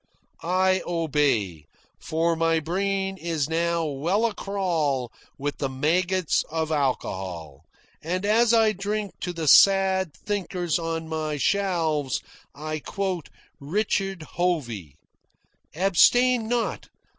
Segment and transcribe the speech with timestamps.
[0.41, 1.67] I obey,
[1.99, 7.65] for my brain is now well a crawl with the maggots of alcohol,
[8.01, 12.19] and as I drink to the sad thinkers on my shelves
[12.55, 13.29] I quote
[13.59, 14.95] Richard Hovey:
[15.75, 16.89] "Abstain not!